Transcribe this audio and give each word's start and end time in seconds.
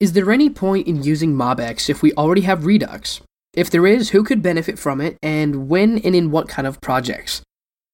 Is 0.00 0.12
there 0.12 0.32
any 0.32 0.50
point 0.50 0.88
in 0.88 1.02
using 1.02 1.34
MobX 1.34 1.88
if 1.88 2.02
we 2.02 2.12
already 2.14 2.42
have 2.42 2.66
Redux? 2.66 3.20
If 3.54 3.70
there 3.70 3.86
is, 3.86 4.10
who 4.10 4.24
could 4.24 4.42
benefit 4.42 4.78
from 4.78 5.00
it, 5.00 5.16
and 5.22 5.68
when 5.68 5.98
and 5.98 6.16
in 6.16 6.32
what 6.32 6.48
kind 6.48 6.66
of 6.66 6.80
projects? 6.80 7.42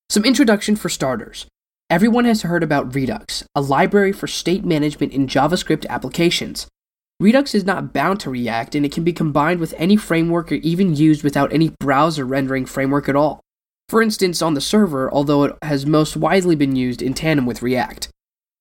Some 0.09 0.25
introduction 0.25 0.77
for 0.77 0.89
starters. 0.89 1.47
Everyone 1.91 2.25
has 2.25 2.43
heard 2.43 2.63
about 2.63 2.95
Redux, 2.95 3.45
a 3.55 3.61
library 3.61 4.13
for 4.13 4.27
state 4.27 4.65
management 4.65 5.13
in 5.13 5.27
JavaScript 5.27 5.87
applications. 5.89 6.67
Redux 7.21 7.55
is 7.55 7.65
not 7.65 7.93
bound 7.93 8.19
to 8.21 8.31
React, 8.31 8.77
and 8.77 8.87
it 8.87 8.93
can 8.93 9.05
be 9.05 9.13
combined 9.13 9.61
with 9.61 9.75
any 9.77 9.97
framework 9.97 10.51
or 10.51 10.57
even 10.57 10.97
used 10.97 11.23
without 11.23 11.53
any 11.53 11.75
browser 11.81 12.25
rendering 12.25 12.65
framework 12.65 13.09
at 13.09 13.17
all. 13.17 13.41
For 13.91 14.01
instance, 14.01 14.41
on 14.41 14.55
the 14.55 14.61
server, 14.61 15.13
although 15.13 15.45
it 15.45 15.57
has 15.63 15.85
most 15.85 16.17
widely 16.17 16.57
been 16.57 16.77
used 16.77 17.03
in 17.03 17.13
tandem 17.13 17.45
with 17.45 17.61
React. 17.61 18.09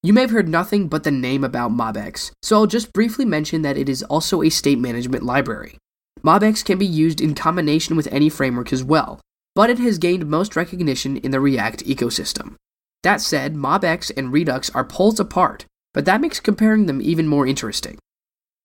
You 0.01 0.13
may 0.13 0.21
have 0.21 0.31
heard 0.31 0.47
nothing 0.47 0.87
but 0.87 1.03
the 1.03 1.11
name 1.11 1.43
about 1.43 1.71
MobX, 1.71 2.31
so 2.41 2.55
I'll 2.55 2.67
just 2.67 2.93
briefly 2.93 3.25
mention 3.25 3.63
that 3.63 3.77
it 3.77 3.89
is 3.89 4.01
also 4.03 4.41
a 4.41 4.49
state 4.49 4.79
management 4.79 5.23
library. 5.23 5.77
MobX 6.23 6.63
can 6.63 6.77
be 6.77 6.85
used 6.85 7.19
in 7.19 7.35
combination 7.35 7.97
with 7.97 8.07
any 8.07 8.29
framework 8.29 8.71
as 8.71 8.81
well, 8.81 9.19
but 9.55 9.69
it 9.69 9.77
has 9.79 9.97
gained 9.97 10.25
most 10.25 10.55
recognition 10.55 11.17
in 11.17 11.31
the 11.31 11.41
React 11.41 11.83
ecosystem. 11.83 12.55
That 13.03 13.19
said, 13.19 13.55
MobX 13.55 14.09
and 14.15 14.31
Redux 14.31 14.69
are 14.69 14.85
poles 14.85 15.19
apart, 15.19 15.65
but 15.93 16.05
that 16.05 16.21
makes 16.21 16.39
comparing 16.39 16.85
them 16.85 17.01
even 17.01 17.27
more 17.27 17.45
interesting. 17.45 17.97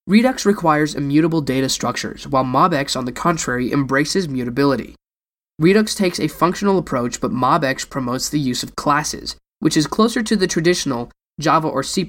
Redux 0.06 0.46
requires 0.46 0.94
immutable 0.94 1.40
data 1.40 1.68
structures, 1.68 2.28
while 2.28 2.44
MobX, 2.44 2.96
on 2.96 3.06
the 3.06 3.12
contrary, 3.12 3.72
embraces 3.72 4.28
mutability. 4.28 4.94
Redux 5.58 5.96
takes 5.96 6.20
a 6.20 6.28
functional 6.28 6.78
approach, 6.78 7.20
but 7.20 7.32
MobX 7.32 7.90
promotes 7.90 8.28
the 8.28 8.38
use 8.38 8.62
of 8.62 8.76
classes, 8.76 9.34
which 9.58 9.76
is 9.76 9.88
closer 9.88 10.22
to 10.22 10.36
the 10.36 10.46
traditional 10.46 11.10
Java 11.40 11.66
or 11.66 11.82
C 11.82 12.08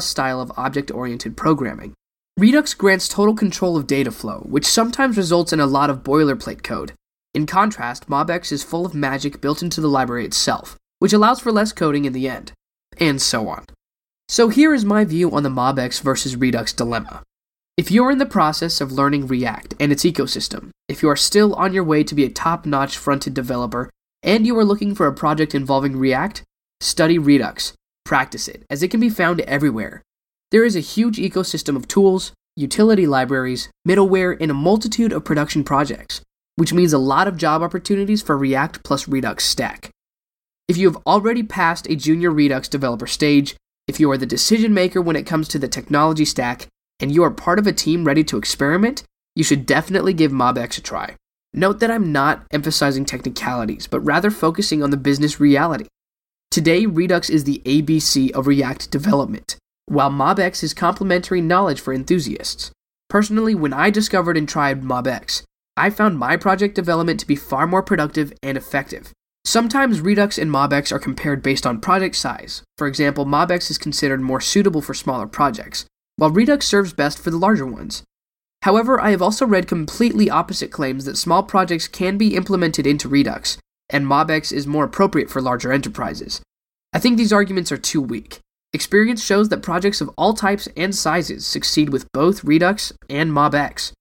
style 0.00 0.40
of 0.40 0.52
object 0.56 0.90
oriented 0.90 1.36
programming. 1.36 1.94
Redux 2.38 2.74
grants 2.74 3.08
total 3.08 3.34
control 3.34 3.76
of 3.78 3.86
data 3.86 4.10
flow, 4.10 4.40
which 4.40 4.66
sometimes 4.66 5.16
results 5.16 5.52
in 5.52 5.60
a 5.60 5.66
lot 5.66 5.88
of 5.88 6.02
boilerplate 6.02 6.62
code. 6.62 6.92
In 7.32 7.46
contrast, 7.46 8.08
MobX 8.08 8.52
is 8.52 8.62
full 8.62 8.84
of 8.84 8.94
magic 8.94 9.40
built 9.40 9.62
into 9.62 9.80
the 9.80 9.88
library 9.88 10.26
itself, 10.26 10.76
which 10.98 11.14
allows 11.14 11.40
for 11.40 11.50
less 11.50 11.72
coding 11.72 12.04
in 12.04 12.12
the 12.12 12.28
end, 12.28 12.52
and 12.98 13.22
so 13.22 13.48
on. 13.48 13.64
So 14.28 14.48
here 14.48 14.74
is 14.74 14.84
my 14.84 15.04
view 15.04 15.30
on 15.30 15.42
the 15.42 15.48
MobX 15.48 16.02
versus 16.02 16.36
Redux 16.36 16.74
dilemma. 16.74 17.22
If 17.78 17.90
you're 17.90 18.10
in 18.10 18.18
the 18.18 18.26
process 18.26 18.82
of 18.82 18.92
learning 18.92 19.26
React 19.26 19.74
and 19.80 19.90
its 19.90 20.04
ecosystem, 20.04 20.70
if 20.88 21.02
you 21.02 21.08
are 21.08 21.16
still 21.16 21.54
on 21.54 21.72
your 21.72 21.84
way 21.84 22.04
to 22.04 22.14
be 22.14 22.24
a 22.24 22.30
top 22.30 22.66
notch 22.66 22.98
frontend 22.98 23.34
developer, 23.34 23.88
and 24.22 24.46
you 24.46 24.58
are 24.58 24.64
looking 24.64 24.94
for 24.94 25.06
a 25.06 25.14
project 25.14 25.54
involving 25.54 25.96
React, 25.96 26.42
study 26.80 27.18
Redux 27.18 27.72
Practice 28.06 28.46
it, 28.46 28.64
as 28.70 28.84
it 28.84 28.92
can 28.92 29.00
be 29.00 29.10
found 29.10 29.40
everywhere. 29.40 30.00
There 30.52 30.64
is 30.64 30.76
a 30.76 30.80
huge 30.80 31.16
ecosystem 31.18 31.74
of 31.74 31.88
tools, 31.88 32.32
utility 32.54 33.04
libraries, 33.04 33.68
middleware, 33.86 34.36
and 34.40 34.48
a 34.48 34.54
multitude 34.54 35.12
of 35.12 35.24
production 35.24 35.64
projects, 35.64 36.20
which 36.54 36.72
means 36.72 36.92
a 36.92 36.98
lot 36.98 37.26
of 37.26 37.36
job 37.36 37.62
opportunities 37.62 38.22
for 38.22 38.38
React 38.38 38.84
plus 38.84 39.08
Redux 39.08 39.44
stack. 39.44 39.90
If 40.68 40.76
you 40.76 40.88
have 40.88 41.02
already 41.04 41.42
passed 41.42 41.88
a 41.90 41.96
junior 41.96 42.30
Redux 42.30 42.68
developer 42.68 43.08
stage, 43.08 43.56
if 43.88 43.98
you 43.98 44.08
are 44.12 44.16
the 44.16 44.24
decision 44.24 44.72
maker 44.72 45.02
when 45.02 45.16
it 45.16 45.26
comes 45.26 45.48
to 45.48 45.58
the 45.58 45.66
technology 45.66 46.24
stack, 46.24 46.68
and 47.00 47.10
you 47.10 47.24
are 47.24 47.30
part 47.32 47.58
of 47.58 47.66
a 47.66 47.72
team 47.72 48.04
ready 48.04 48.22
to 48.22 48.38
experiment, 48.38 49.02
you 49.34 49.42
should 49.42 49.66
definitely 49.66 50.14
give 50.14 50.30
MobX 50.30 50.78
a 50.78 50.80
try. 50.80 51.16
Note 51.52 51.80
that 51.80 51.90
I'm 51.90 52.12
not 52.12 52.46
emphasizing 52.52 53.04
technicalities, 53.04 53.88
but 53.88 53.98
rather 53.98 54.30
focusing 54.30 54.80
on 54.80 54.90
the 54.90 54.96
business 54.96 55.40
reality. 55.40 55.86
Today, 56.56 56.86
Redux 56.86 57.28
is 57.28 57.44
the 57.44 57.60
ABC 57.66 58.30
of 58.30 58.46
React 58.46 58.90
development, 58.90 59.58
while 59.84 60.10
MobX 60.10 60.62
is 60.62 60.72
complementary 60.72 61.42
knowledge 61.42 61.78
for 61.78 61.92
enthusiasts. 61.92 62.70
Personally, 63.10 63.54
when 63.54 63.74
I 63.74 63.90
discovered 63.90 64.38
and 64.38 64.48
tried 64.48 64.80
MobX, 64.80 65.42
I 65.76 65.90
found 65.90 66.18
my 66.18 66.38
project 66.38 66.74
development 66.74 67.20
to 67.20 67.26
be 67.26 67.36
far 67.36 67.66
more 67.66 67.82
productive 67.82 68.32
and 68.42 68.56
effective. 68.56 69.12
Sometimes 69.44 70.00
Redux 70.00 70.38
and 70.38 70.50
MobX 70.50 70.92
are 70.92 70.98
compared 70.98 71.42
based 71.42 71.66
on 71.66 71.78
project 71.78 72.16
size. 72.16 72.62
For 72.78 72.86
example, 72.86 73.26
MobX 73.26 73.70
is 73.70 73.76
considered 73.76 74.22
more 74.22 74.40
suitable 74.40 74.80
for 74.80 74.94
smaller 74.94 75.26
projects, 75.26 75.84
while 76.16 76.30
Redux 76.30 76.66
serves 76.66 76.94
best 76.94 77.18
for 77.18 77.30
the 77.30 77.36
larger 77.36 77.66
ones. 77.66 78.02
However, 78.62 78.98
I 78.98 79.10
have 79.10 79.20
also 79.20 79.44
read 79.44 79.68
completely 79.68 80.30
opposite 80.30 80.72
claims 80.72 81.04
that 81.04 81.18
small 81.18 81.42
projects 81.42 81.86
can 81.86 82.16
be 82.16 82.34
implemented 82.34 82.86
into 82.86 83.10
Redux, 83.10 83.58
and 83.90 84.06
MobX 84.06 84.52
is 84.52 84.66
more 84.66 84.84
appropriate 84.84 85.30
for 85.30 85.40
larger 85.40 85.72
enterprises. 85.72 86.40
I 86.92 86.98
think 86.98 87.16
these 87.16 87.32
arguments 87.32 87.70
are 87.72 87.76
too 87.76 88.00
weak. 88.00 88.40
Experience 88.72 89.24
shows 89.24 89.48
that 89.48 89.62
projects 89.62 90.00
of 90.00 90.10
all 90.18 90.34
types 90.34 90.68
and 90.76 90.94
sizes 90.94 91.46
succeed 91.46 91.90
with 91.90 92.10
both 92.12 92.44
Redux 92.44 92.92
and 93.08 93.30
MobX. 93.30 93.92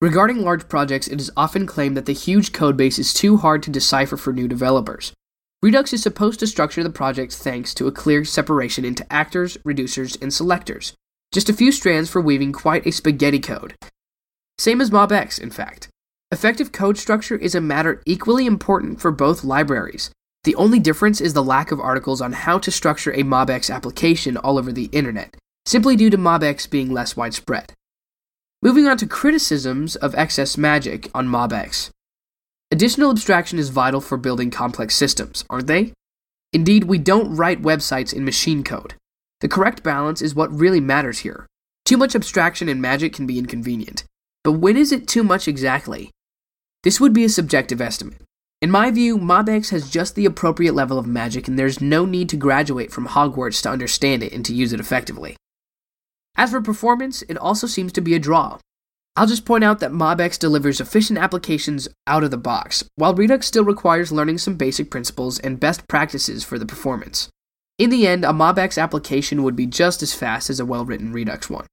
Regarding 0.00 0.42
large 0.42 0.68
projects, 0.68 1.08
it 1.08 1.20
is 1.20 1.30
often 1.36 1.66
claimed 1.66 1.96
that 1.96 2.06
the 2.06 2.12
huge 2.12 2.52
codebase 2.52 2.98
is 2.98 3.12
too 3.12 3.36
hard 3.36 3.62
to 3.62 3.70
decipher 3.70 4.16
for 4.16 4.32
new 4.32 4.48
developers. 4.48 5.12
Redux 5.62 5.92
is 5.92 6.02
supposed 6.02 6.40
to 6.40 6.46
structure 6.46 6.82
the 6.82 6.88
project 6.88 7.34
thanks 7.34 7.74
to 7.74 7.86
a 7.86 7.92
clear 7.92 8.24
separation 8.24 8.84
into 8.84 9.10
actors, 9.12 9.58
reducers, 9.58 10.20
and 10.22 10.32
selectors. 10.32 10.94
Just 11.32 11.50
a 11.50 11.54
few 11.54 11.70
strands 11.70 12.08
for 12.08 12.20
weaving 12.20 12.52
quite 12.52 12.86
a 12.86 12.92
spaghetti 12.92 13.38
code. 13.38 13.74
Same 14.58 14.80
as 14.80 14.90
MobX, 14.90 15.38
in 15.38 15.50
fact. 15.50 15.88
Effective 16.32 16.70
code 16.70 16.96
structure 16.96 17.34
is 17.34 17.56
a 17.56 17.60
matter 17.60 18.00
equally 18.06 18.46
important 18.46 19.00
for 19.00 19.10
both 19.10 19.42
libraries. 19.42 20.12
The 20.44 20.54
only 20.54 20.78
difference 20.78 21.20
is 21.20 21.34
the 21.34 21.42
lack 21.42 21.72
of 21.72 21.80
articles 21.80 22.20
on 22.20 22.32
how 22.32 22.56
to 22.60 22.70
structure 22.70 23.10
a 23.10 23.24
MobX 23.24 23.68
application 23.68 24.36
all 24.36 24.56
over 24.56 24.70
the 24.70 24.84
internet, 24.92 25.36
simply 25.66 25.96
due 25.96 26.08
to 26.08 26.16
MobX 26.16 26.70
being 26.70 26.92
less 26.92 27.16
widespread. 27.16 27.72
Moving 28.62 28.86
on 28.86 28.96
to 28.98 29.08
criticisms 29.08 29.96
of 29.96 30.14
excess 30.14 30.56
magic 30.56 31.10
on 31.12 31.26
MobX. 31.26 31.90
Additional 32.70 33.10
abstraction 33.10 33.58
is 33.58 33.70
vital 33.70 34.00
for 34.00 34.16
building 34.16 34.52
complex 34.52 34.94
systems, 34.94 35.44
aren't 35.50 35.66
they? 35.66 35.92
Indeed, 36.52 36.84
we 36.84 36.98
don't 36.98 37.34
write 37.34 37.60
websites 37.60 38.14
in 38.14 38.24
machine 38.24 38.62
code. 38.62 38.94
The 39.40 39.48
correct 39.48 39.82
balance 39.82 40.22
is 40.22 40.36
what 40.36 40.56
really 40.56 40.80
matters 40.80 41.18
here. 41.18 41.48
Too 41.84 41.96
much 41.96 42.14
abstraction 42.14 42.68
and 42.68 42.80
magic 42.80 43.12
can 43.14 43.26
be 43.26 43.36
inconvenient. 43.36 44.04
But 44.44 44.52
when 44.52 44.76
is 44.76 44.92
it 44.92 45.08
too 45.08 45.24
much 45.24 45.48
exactly? 45.48 46.12
This 46.82 46.98
would 46.98 47.12
be 47.12 47.24
a 47.24 47.28
subjective 47.28 47.80
estimate. 47.80 48.22
In 48.62 48.70
my 48.70 48.90
view, 48.90 49.18
MobX 49.18 49.70
has 49.70 49.90
just 49.90 50.14
the 50.14 50.24
appropriate 50.24 50.74
level 50.74 50.98
of 50.98 51.06
magic, 51.06 51.46
and 51.46 51.58
there's 51.58 51.80
no 51.80 52.06
need 52.06 52.28
to 52.30 52.36
graduate 52.36 52.90
from 52.90 53.08
Hogwarts 53.08 53.62
to 53.62 53.70
understand 53.70 54.22
it 54.22 54.32
and 54.32 54.44
to 54.46 54.54
use 54.54 54.72
it 54.72 54.80
effectively. 54.80 55.36
As 56.36 56.50
for 56.50 56.60
performance, 56.60 57.22
it 57.22 57.36
also 57.36 57.66
seems 57.66 57.92
to 57.92 58.00
be 58.00 58.14
a 58.14 58.18
draw. 58.18 58.58
I'll 59.16 59.26
just 59.26 59.44
point 59.44 59.64
out 59.64 59.80
that 59.80 59.92
MobX 59.92 60.38
delivers 60.38 60.80
efficient 60.80 61.18
applications 61.18 61.88
out 62.06 62.24
of 62.24 62.30
the 62.30 62.38
box, 62.38 62.84
while 62.96 63.14
Redux 63.14 63.46
still 63.46 63.64
requires 63.64 64.12
learning 64.12 64.38
some 64.38 64.54
basic 64.54 64.90
principles 64.90 65.38
and 65.38 65.60
best 65.60 65.86
practices 65.88 66.44
for 66.44 66.58
the 66.58 66.64
performance. 66.64 67.28
In 67.78 67.90
the 67.90 68.06
end, 68.06 68.24
a 68.24 68.28
MobX 68.28 68.80
application 68.80 69.42
would 69.42 69.56
be 69.56 69.66
just 69.66 70.02
as 70.02 70.14
fast 70.14 70.48
as 70.48 70.60
a 70.60 70.64
well 70.64 70.86
written 70.86 71.12
Redux 71.12 71.50
one. 71.50 71.66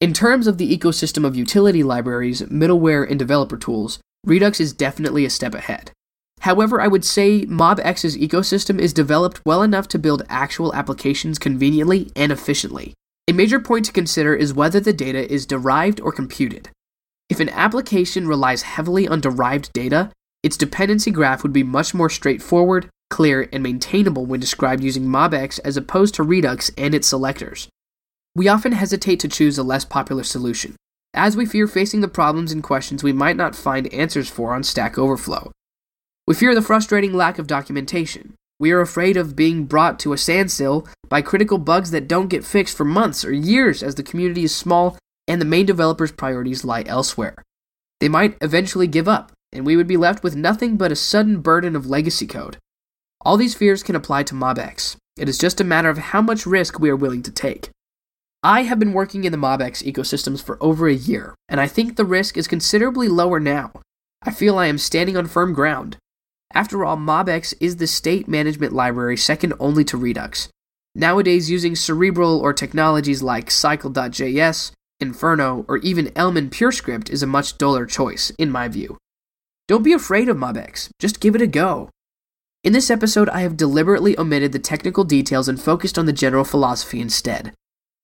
In 0.00 0.12
terms 0.12 0.46
of 0.46 0.58
the 0.58 0.76
ecosystem 0.76 1.26
of 1.26 1.36
utility 1.36 1.82
libraries, 1.82 2.42
middleware, 2.42 3.08
and 3.08 3.18
developer 3.18 3.58
tools, 3.58 3.98
Redux 4.24 4.60
is 4.60 4.72
definitely 4.72 5.24
a 5.24 5.30
step 5.30 5.54
ahead. 5.54 5.92
However, 6.40 6.80
I 6.80 6.88
would 6.88 7.04
say 7.04 7.44
MobX's 7.46 8.16
ecosystem 8.16 8.78
is 8.78 8.92
developed 8.92 9.44
well 9.44 9.62
enough 9.62 9.88
to 9.88 9.98
build 9.98 10.22
actual 10.28 10.74
applications 10.74 11.38
conveniently 11.38 12.10
and 12.16 12.32
efficiently. 12.32 12.94
A 13.28 13.32
major 13.32 13.60
point 13.60 13.84
to 13.86 13.92
consider 13.92 14.34
is 14.34 14.54
whether 14.54 14.80
the 14.80 14.92
data 14.92 15.30
is 15.30 15.46
derived 15.46 16.00
or 16.00 16.12
computed. 16.12 16.70
If 17.28 17.40
an 17.40 17.48
application 17.50 18.26
relies 18.26 18.62
heavily 18.62 19.06
on 19.06 19.20
derived 19.20 19.72
data, 19.72 20.10
its 20.42 20.56
dependency 20.56 21.10
graph 21.10 21.42
would 21.42 21.52
be 21.52 21.62
much 21.62 21.94
more 21.94 22.10
straightforward, 22.10 22.88
clear, 23.10 23.48
and 23.52 23.62
maintainable 23.62 24.26
when 24.26 24.40
described 24.40 24.82
using 24.82 25.04
MobX 25.04 25.60
as 25.64 25.76
opposed 25.76 26.14
to 26.14 26.22
Redux 26.22 26.70
and 26.76 26.94
its 26.94 27.08
selectors. 27.08 27.68
We 28.34 28.48
often 28.48 28.72
hesitate 28.72 29.20
to 29.20 29.28
choose 29.28 29.58
a 29.58 29.62
less 29.62 29.84
popular 29.84 30.24
solution, 30.24 30.76
as 31.14 31.36
we 31.36 31.46
fear 31.46 31.66
facing 31.66 32.00
the 32.00 32.08
problems 32.08 32.52
and 32.52 32.62
questions 32.62 33.02
we 33.02 33.12
might 33.12 33.36
not 33.36 33.56
find 33.56 33.92
answers 33.92 34.28
for 34.28 34.54
on 34.54 34.62
Stack 34.62 34.96
Overflow. 34.96 35.50
We 36.26 36.34
fear 36.34 36.54
the 36.54 36.62
frustrating 36.62 37.12
lack 37.12 37.38
of 37.38 37.46
documentation. 37.46 38.34
We 38.58 38.70
are 38.72 38.80
afraid 38.80 39.16
of 39.16 39.34
being 39.34 39.64
brought 39.64 39.98
to 40.00 40.12
a 40.12 40.18
standstill 40.18 40.86
by 41.08 41.22
critical 41.22 41.58
bugs 41.58 41.90
that 41.90 42.06
don't 42.06 42.28
get 42.28 42.44
fixed 42.44 42.76
for 42.76 42.84
months 42.84 43.24
or 43.24 43.32
years 43.32 43.82
as 43.82 43.94
the 43.94 44.02
community 44.02 44.44
is 44.44 44.54
small 44.54 44.98
and 45.26 45.40
the 45.40 45.46
main 45.46 45.66
developer's 45.66 46.12
priorities 46.12 46.64
lie 46.64 46.84
elsewhere. 46.86 47.36
They 48.00 48.08
might 48.08 48.36
eventually 48.40 48.86
give 48.86 49.08
up, 49.08 49.32
and 49.52 49.64
we 49.64 49.76
would 49.76 49.86
be 49.86 49.96
left 49.96 50.22
with 50.22 50.36
nothing 50.36 50.76
but 50.76 50.92
a 50.92 50.96
sudden 50.96 51.40
burden 51.40 51.74
of 51.74 51.86
legacy 51.86 52.26
code. 52.26 52.58
All 53.22 53.36
these 53.36 53.54
fears 53.54 53.82
can 53.82 53.96
apply 53.96 54.24
to 54.24 54.34
MobX. 54.34 54.96
It 55.18 55.28
is 55.28 55.38
just 55.38 55.60
a 55.60 55.64
matter 55.64 55.90
of 55.90 55.98
how 55.98 56.22
much 56.22 56.46
risk 56.46 56.78
we 56.78 56.90
are 56.90 56.96
willing 56.96 57.22
to 57.22 57.30
take. 57.30 57.70
I 58.42 58.62
have 58.62 58.78
been 58.78 58.94
working 58.94 59.24
in 59.24 59.32
the 59.32 59.38
MobX 59.38 59.84
ecosystems 59.84 60.42
for 60.42 60.56
over 60.62 60.88
a 60.88 60.94
year, 60.94 61.34
and 61.50 61.60
I 61.60 61.66
think 61.66 61.96
the 61.96 62.06
risk 62.06 62.38
is 62.38 62.48
considerably 62.48 63.06
lower 63.06 63.38
now. 63.38 63.70
I 64.22 64.30
feel 64.30 64.58
I 64.58 64.66
am 64.66 64.78
standing 64.78 65.14
on 65.14 65.26
firm 65.26 65.52
ground. 65.52 65.98
After 66.54 66.82
all, 66.82 66.96
MobX 66.96 67.52
is 67.60 67.76
the 67.76 67.86
state 67.86 68.28
management 68.28 68.72
library 68.72 69.18
second 69.18 69.52
only 69.60 69.84
to 69.84 69.98
Redux. 69.98 70.48
Nowadays, 70.94 71.50
using 71.50 71.76
Cerebral 71.76 72.40
or 72.40 72.54
technologies 72.54 73.22
like 73.22 73.50
Cycle.js, 73.50 74.72
Inferno, 75.00 75.66
or 75.68 75.76
even 75.78 76.10
Elm 76.16 76.38
and 76.38 76.50
PureScript 76.50 77.10
is 77.10 77.22
a 77.22 77.26
much 77.26 77.58
duller 77.58 77.84
choice, 77.84 78.30
in 78.38 78.50
my 78.50 78.68
view. 78.68 78.96
Don't 79.68 79.82
be 79.84 79.92
afraid 79.92 80.30
of 80.30 80.38
MobX, 80.38 80.88
just 80.98 81.20
give 81.20 81.34
it 81.34 81.42
a 81.42 81.46
go. 81.46 81.90
In 82.64 82.72
this 82.72 82.90
episode, 82.90 83.28
I 83.28 83.42
have 83.42 83.58
deliberately 83.58 84.18
omitted 84.18 84.52
the 84.52 84.58
technical 84.58 85.04
details 85.04 85.46
and 85.46 85.60
focused 85.60 85.98
on 85.98 86.06
the 86.06 86.12
general 86.12 86.44
philosophy 86.44 87.00
instead. 87.00 87.52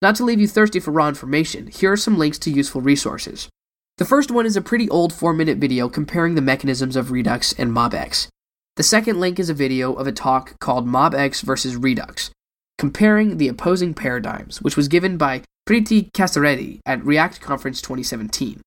Not 0.02 0.14
to 0.16 0.24
leave 0.24 0.40
you 0.40 0.46
thirsty 0.46 0.78
for 0.78 0.90
raw 0.90 1.08
information, 1.08 1.68
here 1.68 1.92
are 1.92 1.96
some 1.96 2.18
links 2.18 2.38
to 2.40 2.50
useful 2.50 2.82
resources. 2.82 3.48
The 3.96 4.04
first 4.04 4.30
one 4.30 4.44
is 4.44 4.56
a 4.56 4.60
pretty 4.60 4.90
old 4.90 5.12
4 5.12 5.32
minute 5.32 5.56
video 5.56 5.88
comparing 5.88 6.34
the 6.34 6.42
mechanisms 6.42 6.96
of 6.96 7.10
Redux 7.10 7.54
and 7.54 7.72
MobX. 7.72 8.28
The 8.76 8.82
second 8.82 9.20
link 9.20 9.38
is 9.38 9.48
a 9.48 9.54
video 9.54 9.94
of 9.94 10.06
a 10.06 10.12
talk 10.12 10.58
called 10.58 10.86
MobX 10.86 11.42
versus 11.42 11.76
Redux, 11.76 12.30
comparing 12.76 13.38
the 13.38 13.48
opposing 13.48 13.94
paradigms, 13.94 14.60
which 14.60 14.76
was 14.76 14.88
given 14.88 15.16
by 15.16 15.42
Preethi 15.66 16.12
Kasireddy 16.12 16.80
at 16.84 17.02
React 17.02 17.40
Conference 17.40 17.80
2017. 17.80 18.60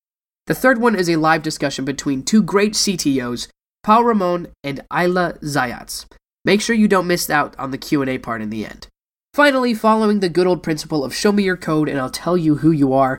The 0.48 0.54
third 0.54 0.80
one 0.80 0.96
is 0.96 1.08
a 1.08 1.14
live 1.14 1.44
discussion 1.44 1.84
between 1.84 2.24
two 2.24 2.42
great 2.42 2.72
CTOs, 2.72 3.46
Paul 3.84 4.02
Ramon 4.02 4.48
and 4.64 4.80
Ayla 4.92 5.40
Zayats. 5.44 6.06
Make 6.44 6.60
sure 6.60 6.74
you 6.74 6.88
don't 6.88 7.06
miss 7.06 7.30
out 7.30 7.56
on 7.56 7.70
the 7.70 7.78
Q&A 7.78 8.18
part 8.18 8.42
in 8.42 8.50
the 8.50 8.66
end. 8.66 8.88
Finally, 9.34 9.74
following 9.74 10.20
the 10.20 10.28
good 10.28 10.46
old 10.46 10.62
principle 10.62 11.04
of 11.04 11.14
show 11.14 11.32
me 11.32 11.42
your 11.42 11.56
code 11.56 11.88
and 11.88 11.98
I'll 11.98 12.10
tell 12.10 12.36
you 12.36 12.56
who 12.56 12.70
you 12.70 12.92
are, 12.92 13.18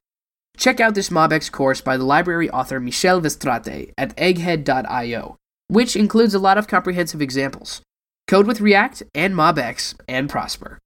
check 0.58 0.80
out 0.80 0.96
this 0.96 1.10
MobX 1.10 1.52
course 1.52 1.82
by 1.82 1.98
the 1.98 2.04
library 2.04 2.50
author 2.50 2.80
Michel 2.80 3.22
Weststrate 3.22 3.94
at 3.98 4.16
egghead.io 4.18 5.38
which 5.72 5.96
includes 5.96 6.34
a 6.34 6.40
lot 6.40 6.58
of 6.58 6.68
comprehensive 6.68 7.22
examples. 7.22 7.82
Code 8.28 8.46
with 8.46 8.60
React 8.60 9.04
and 9.16 9.34
MobX 9.34 9.96
and 10.06 10.30
prosper. 10.30 10.80